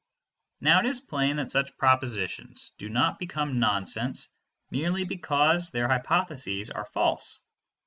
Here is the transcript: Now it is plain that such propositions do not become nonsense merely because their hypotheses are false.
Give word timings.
Now 0.61 0.79
it 0.79 0.87
is 0.87 0.99
plain 0.99 1.35
that 1.35 1.51
such 1.51 1.77
propositions 1.77 2.71
do 2.79 2.89
not 2.89 3.19
become 3.19 3.59
nonsense 3.59 4.29
merely 4.71 5.03
because 5.03 5.69
their 5.69 5.89
hypotheses 5.89 6.71
are 6.71 6.85
false. 6.85 7.39